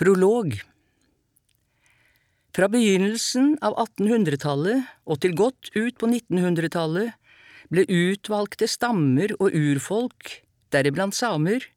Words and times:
Prolog 0.00 0.54
Fra 2.56 2.70
begynnelsen 2.72 3.50
av 3.60 3.74
1800-tallet 3.82 4.86
og 5.04 5.20
til 5.20 5.34
godt 5.36 5.68
ut 5.74 5.98
på 6.00 6.08
1900-tallet 6.08 7.12
ble 7.68 7.84
utvalgte 7.84 8.64
stammer 8.64 9.34
og 9.36 9.52
urfolk, 9.52 10.38
deriblant 10.72 11.18
samer, 11.18 11.68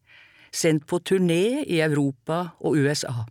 sendt 0.55 0.87
på 0.87 1.01
turné 1.03 1.67
i 1.67 1.83
Europa 1.83 2.53
og 2.63 2.79
USA. 2.79 3.27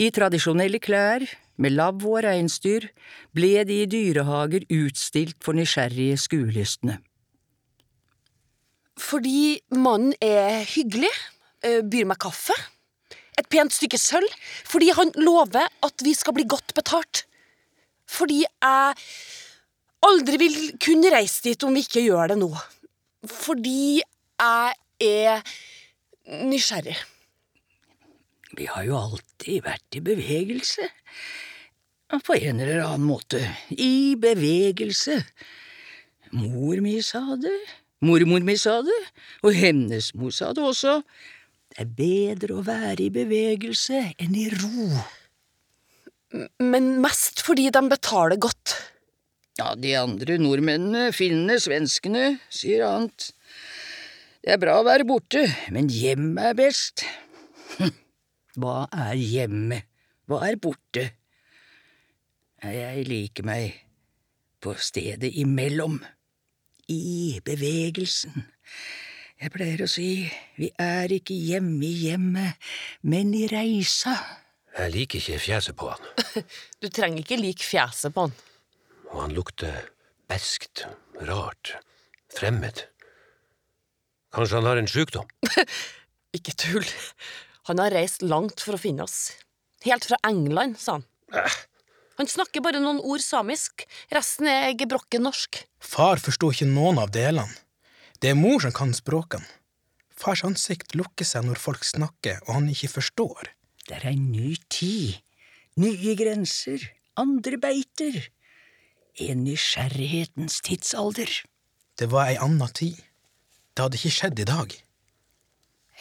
I 0.00 0.08
tradisjonelle 0.08 0.80
klær, 0.80 1.28
med 1.60 1.76
lavvo 1.76 2.16
og 2.16 2.24
reinsdyr, 2.30 2.88
ble 3.36 3.54
de 3.68 3.82
i 3.84 3.88
dyrehager 3.92 4.64
utstilt 4.72 5.36
for 5.44 5.52
nysgjerrige 5.60 6.16
skuelystne. 6.30 7.02
Fordi 8.96 9.58
mannen 9.76 10.16
er 10.16 10.62
hyggelig, 10.78 11.12
eh, 11.60 11.82
byr 11.84 12.08
meg 12.08 12.24
kaffe, 12.24 12.56
pent 13.52 13.74
stykke 13.74 14.00
sølv, 14.00 14.32
fordi 14.68 14.90
han 14.96 15.12
lover 15.20 15.68
at 15.84 16.04
vi 16.04 16.14
skal 16.16 16.36
bli 16.36 16.48
godt 16.48 16.74
betalt. 16.76 17.24
Fordi 18.08 18.42
jeg 18.42 18.94
aldri 20.08 20.40
vil 20.40 20.58
kunne 20.82 21.12
reise 21.14 21.44
dit 21.46 21.64
om 21.64 21.76
vi 21.76 21.84
ikke 21.86 22.04
gjør 22.04 22.32
det 22.32 22.38
nå. 22.42 22.50
Fordi 23.28 24.00
jeg 24.02 24.74
er 25.06 25.42
nysgjerrig. 26.42 26.96
Vi 28.52 28.66
har 28.68 28.84
jo 28.84 28.98
alltid 28.98 29.62
vært 29.64 29.96
i 29.96 30.02
bevegelse. 30.04 30.88
På 32.12 32.36
en 32.36 32.60
eller 32.60 32.82
annen 32.84 33.06
måte. 33.08 33.40
I 33.70 34.18
bevegelse. 34.20 35.22
Mor 36.32 36.80
mi 36.84 36.98
sa 37.04 37.20
det, 37.40 37.52
mormor 38.00 38.40
mi 38.44 38.54
sa 38.56 38.78
det, 38.84 39.00
og 39.44 39.52
hennes 39.52 40.14
mor 40.16 40.32
sa 40.32 40.54
det 40.56 40.64
også. 40.64 41.02
Det 41.72 41.80
er 41.80 41.92
bedre 41.96 42.58
å 42.58 42.62
være 42.66 43.06
i 43.06 43.12
bevegelse 43.12 44.02
enn 44.20 44.34
i 44.36 44.50
ro. 44.52 44.88
Men 46.60 46.98
mest 47.00 47.40
fordi 47.46 47.70
de 47.72 47.80
betaler 47.88 48.36
godt. 48.36 48.74
Ja, 49.56 49.70
de 49.76 49.94
andre 49.96 50.36
nordmennene, 50.40 51.06
finnene, 51.16 51.56
svenskene, 51.60 52.26
sier 52.52 52.84
annet. 52.84 53.30
Det 54.44 54.52
er 54.52 54.60
bra 54.60 54.78
å 54.82 54.84
være 54.84 55.08
borte, 55.08 55.46
men 55.72 55.88
hjemmet 55.88 56.50
er 56.50 56.58
best. 56.60 57.06
Hva 58.60 58.82
er 58.92 59.16
hjemmet? 59.16 59.88
Hva 60.28 60.42
er 60.50 60.60
borte? 60.60 61.06
Jeg 62.60 63.06
liker 63.08 63.48
meg 63.48 63.78
på 64.60 64.76
stedet 64.76 65.32
imellom. 65.40 66.02
I 66.92 67.40
bevegelsen. 67.44 68.44
Jeg 69.42 69.50
pleier 69.50 69.80
å 69.82 69.88
si 69.90 70.08
vi 70.54 70.68
er 70.78 71.10
ikke 71.10 71.34
hjemme 71.34 71.82
i 71.82 72.04
hjemmet, 72.04 72.68
men 73.02 73.32
i 73.34 73.48
reisa. 73.50 74.14
Jeg 74.76 74.92
liker 74.94 75.18
ikke 75.18 75.40
fjeset 75.42 75.76
på 75.76 75.88
han, 75.90 76.04
Du 76.82 76.86
trenger 76.88 77.24
ikke 77.24 77.40
like 77.40 77.66
fjeset 77.66 78.14
på 78.14 78.28
han. 78.28 78.36
og 79.10 79.18
han 79.24 79.34
lukter 79.36 79.90
beskt, 80.30 80.86
rart, 81.28 81.74
fremmed. 82.32 82.84
Kanskje 84.32 84.56
han 84.60 84.68
har 84.70 84.78
en 84.80 84.88
sykdom? 84.88 85.26
Ikke 86.38 86.54
tull. 86.56 86.86
Han 87.68 87.82
har 87.82 87.92
reist 87.92 88.22
langt 88.24 88.62
for 88.64 88.78
å 88.78 88.80
finne 88.80 89.04
oss. 89.04 89.34
Helt 89.84 90.06
fra 90.08 90.16
England, 90.24 90.78
sa 90.80 90.94
han. 90.96 91.04
Han 92.16 92.30
snakker 92.30 92.64
bare 92.64 92.80
noen 92.80 93.02
ord 93.04 93.20
samisk, 93.20 93.84
resten 94.08 94.48
er 94.48 94.72
gebrokken 94.80 95.26
norsk. 95.28 95.60
Far 95.84 96.22
forsto 96.24 96.48
ikke 96.54 96.70
noen 96.70 97.02
av 97.02 97.12
delene. 97.12 97.52
Det 98.22 98.30
er 98.30 98.38
mor 98.38 98.60
som 98.62 98.70
kan 98.70 98.92
språkene. 98.94 99.48
Fars 100.14 100.44
ansikt 100.46 100.94
lukker 100.94 101.26
seg 101.26 101.42
når 101.42 101.58
folk 101.58 101.82
snakker 101.82 102.38
og 102.44 102.54
han 102.54 102.68
ikke 102.70 102.92
forstår. 102.92 103.50
Det 103.88 103.96
er 103.96 104.12
ei 104.12 104.18
ny 104.20 104.52
tid, 104.70 105.16
nye 105.82 106.14
grenser, 106.14 106.84
andre 107.18 107.58
beiter. 107.58 108.20
En 109.26 109.42
nysgjerrighetens 109.42 110.60
tidsalder. 110.62 111.34
Det 111.98 112.08
var 112.14 112.30
ei 112.30 112.38
anna 112.38 112.70
tid. 112.70 113.00
Det 113.74 113.88
hadde 113.88 113.98
ikke 113.98 114.14
skjedd 114.14 114.44
i 114.44 114.48
dag. 114.52 114.78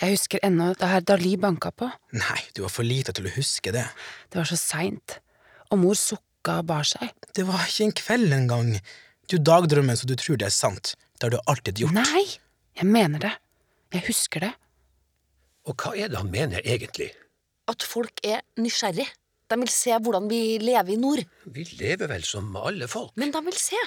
Jeg 0.01 0.13
husker 0.13 0.45
ennå 0.45 0.71
da 0.77 0.93
herr 0.93 1.03
Dali 1.05 1.33
banka 1.41 1.73
på. 1.73 1.89
Nei, 2.13 2.41
du 2.53 2.61
var 2.67 2.73
for 2.73 2.85
lita 2.85 3.15
til 3.17 3.31
å 3.31 3.33
huske 3.33 3.73
det. 3.73 3.87
Det 4.29 4.37
var 4.37 4.49
så 4.49 4.61
seint, 4.61 5.17
og 5.73 5.81
mor 5.81 5.97
sukka 5.97 6.61
og 6.61 6.69
bar 6.69 6.85
seg. 6.85 7.09
Det 7.33 7.49
var 7.49 7.65
ikke 7.65 7.89
en 7.89 7.97
kveld 7.97 8.37
engang. 8.37 8.75
Du 9.29 9.37
dagdrømmer 9.37 9.95
så 9.99 10.07
du 10.09 10.15
tror 10.19 10.39
det 10.41 10.47
er 10.49 10.55
sant. 10.55 10.95
Det 11.19 11.27
har 11.27 11.35
du 11.35 11.39
alltid 11.51 11.83
gjort. 11.83 11.95
Nei, 11.95 12.25
jeg 12.79 12.87
mener 12.89 13.21
det. 13.27 13.33
Jeg 13.93 14.05
husker 14.07 14.45
det. 14.47 14.51
Og 15.69 15.75
hva 15.77 15.91
er 15.95 16.09
det 16.09 16.17
han 16.17 16.31
mener 16.33 16.63
egentlig? 16.65 17.11
At 17.69 17.83
folk 17.85 18.23
er 18.25 18.41
nysgjerrig. 18.59 19.05
De 19.51 19.57
vil 19.59 19.71
se 19.71 19.93
hvordan 19.99 20.29
vi 20.31 20.57
lever 20.63 20.95
i 20.95 20.99
nord. 20.99 21.21
Vi 21.45 21.65
lever 21.77 22.09
vel 22.09 22.23
som 22.25 22.49
alle 22.57 22.87
folk. 22.89 23.11
Men 23.19 23.33
de 23.35 23.41
vil 23.45 23.57
se. 23.59 23.79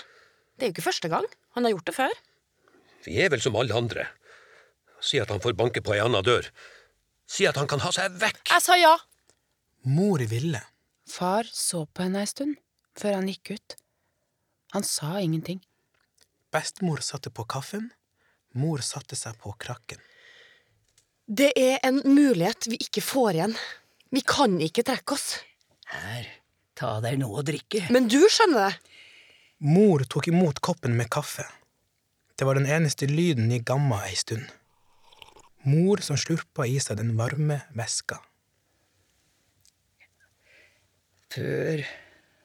Det 0.54 0.66
er 0.66 0.70
jo 0.70 0.76
ikke 0.76 0.86
første 0.86 1.10
gang. 1.10 1.26
Han 1.56 1.66
har 1.66 1.74
gjort 1.74 1.88
det 1.88 1.96
før. 1.96 2.14
Vi 3.04 3.16
er 3.20 3.32
vel 3.32 3.42
som 3.42 3.56
alle 3.58 3.74
andre. 3.76 4.06
Si 5.04 5.18
at 5.20 5.32
han 5.32 5.42
får 5.44 5.56
banke 5.58 5.82
på 5.84 5.96
ei 5.96 6.02
anna 6.04 6.22
dør. 6.24 6.46
Si 7.28 7.48
at 7.48 7.56
han 7.60 7.68
kan 7.68 7.82
ha 7.84 7.90
seg 7.92 8.14
vekk. 8.20 8.44
Jeg 8.52 8.64
sa 8.64 8.76
ja. 8.78 8.94
Mor 9.88 10.22
ville. 10.28 10.60
Far 11.08 11.48
så 11.50 11.84
på 11.92 12.04
henne 12.06 12.22
ei 12.24 12.28
stund, 12.30 12.54
før 12.96 13.18
han 13.18 13.28
gikk 13.28 13.56
ut. 13.56 13.76
Han 14.74 14.82
sa 14.82 15.20
ingenting. 15.20 15.60
Bestemor 16.52 16.96
satte 16.96 17.30
på 17.30 17.44
kaffen. 17.44 17.92
Mor 18.58 18.82
satte 18.82 19.14
seg 19.14 19.38
på 19.38 19.52
krakken. 19.54 20.00
Det 21.26 21.52
er 21.54 21.78
en 21.86 22.00
mulighet 22.02 22.66
vi 22.72 22.80
ikke 22.82 23.02
får 23.06 23.36
igjen. 23.36 23.54
Vi 24.10 24.24
kan 24.26 24.58
ikke 24.58 24.82
trekke 24.86 25.14
oss. 25.14 25.28
Her, 25.94 26.26
ta 26.74 26.96
deg 27.06 27.20
noe 27.22 27.38
å 27.38 27.46
drikke. 27.46 27.84
Men 27.94 28.10
du 28.10 28.18
skjønner 28.26 28.66
det. 28.66 28.98
Mor 29.62 30.02
tok 30.10 30.32
imot 30.34 30.58
koppen 30.58 30.98
med 30.98 31.06
kaffe. 31.06 31.46
Det 32.34 32.42
var 32.42 32.58
den 32.58 32.66
eneste 32.66 33.06
lyden 33.06 33.54
i 33.54 33.62
gamma 33.62 34.02
ei 34.08 34.18
stund. 34.18 34.42
Mor 35.70 36.02
som 36.02 36.18
slurpa 36.18 36.66
i 36.66 36.80
seg 36.82 36.98
den 36.98 37.14
varme 37.14 37.62
væska. 37.78 38.18
Før 41.30 41.86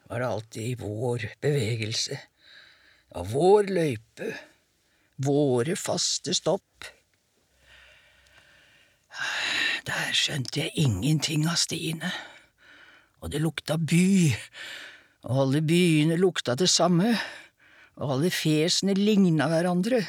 var 0.09 0.19
det 0.19 0.27
alltid 0.27 0.79
vår 0.81 1.25
bevegelse, 1.41 2.17
og 3.13 3.27
vår 3.29 3.69
løype, 3.69 4.31
våre 5.21 5.75
faste 5.77 6.33
stopp. 6.33 6.87
Der 9.85 10.09
skjønte 10.17 10.63
jeg 10.63 10.73
ingenting 10.81 11.45
av 11.49 11.59
stiene, 11.61 12.09
og 13.21 13.29
det 13.33 13.43
lukta 13.43 13.77
by, 13.77 14.33
og 15.29 15.43
alle 15.45 15.61
byene 15.61 16.17
lukta 16.17 16.57
det 16.57 16.71
samme, 16.73 17.13
og 17.99 18.15
alle 18.15 18.33
fesene 18.33 18.97
ligna 18.97 19.45
hverandre, 19.51 20.01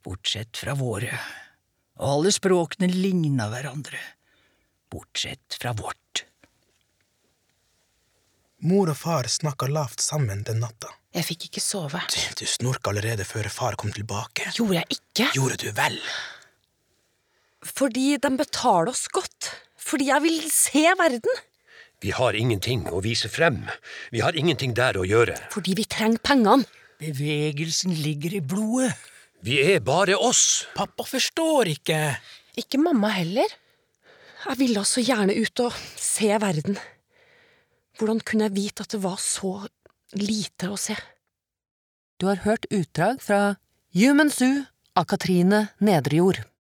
bortsett 0.00 0.56
fra 0.56 0.72
våre, 0.78 1.12
og 2.00 2.14
alle 2.14 2.32
språkene 2.32 2.88
ligna 2.94 3.50
hverandre, 3.52 4.00
bortsett 4.88 5.60
fra 5.60 5.76
vårt. 5.76 6.09
Mor 8.60 8.90
og 8.92 8.98
far 9.00 9.28
snakka 9.30 9.70
lavt 9.72 10.02
sammen 10.04 10.42
den 10.44 10.60
natta. 10.60 10.90
Jeg 11.16 11.24
fikk 11.26 11.46
ikke 11.48 11.62
sove. 11.64 12.00
Du 12.38 12.44
snorka 12.46 12.92
allerede 12.92 13.24
før 13.24 13.48
far 13.50 13.76
kom 13.80 13.90
tilbake. 13.94 14.50
Gjorde 14.54 14.76
jeg 14.76 14.98
ikke? 14.98 15.28
Gjorde 15.34 15.56
du 15.62 15.70
vel? 15.74 15.96
Fordi 17.64 18.18
de 18.20 18.30
betaler 18.36 18.92
oss 18.92 19.06
godt. 19.12 19.48
Fordi 19.80 20.10
jeg 20.10 20.22
vil 20.26 20.44
se 20.52 20.84
verden. 21.00 21.40
Vi 22.00 22.12
har 22.16 22.36
ingenting 22.36 22.86
å 22.92 23.00
vise 23.04 23.28
frem. 23.32 23.64
Vi 24.12 24.20
har 24.24 24.36
ingenting 24.36 24.76
der 24.76 25.00
å 25.00 25.06
gjøre. 25.08 25.38
Fordi 25.52 25.74
vi 25.80 25.88
trenger 25.88 26.20
pengene. 26.24 26.68
Bevegelsen 27.00 27.96
ligger 27.96 28.36
i 28.36 28.44
blodet. 28.44 28.92
Vi 29.40 29.56
er 29.72 29.80
bare 29.80 30.18
oss. 30.20 30.66
Pappa 30.76 31.04
forstår 31.08 31.72
ikke. 31.72 31.98
Ikke 32.60 32.80
mamma 32.80 33.08
heller. 33.16 33.48
Jeg 34.44 34.60
ville 34.60 34.84
så 34.88 35.00
gjerne 35.04 35.32
ut 35.36 35.64
og 35.64 35.76
se 35.96 36.28
verden. 36.40 36.76
Hvordan 38.00 38.22
kunne 38.24 38.46
jeg 38.48 38.56
vite 38.56 38.84
at 38.86 38.94
det 38.94 39.02
var 39.02 39.18
så 39.20 39.66
lite 40.16 40.70
å 40.72 40.76
se? 40.80 40.94
Du 42.16 42.30
har 42.30 42.40
hørt 42.46 42.64
utdrag 42.72 43.20
fra 43.20 43.58
Human 43.92 44.32
Zoo 44.32 44.62
av 44.96 45.04
Katrine 45.10 45.66
Nedrejord. 45.84 46.40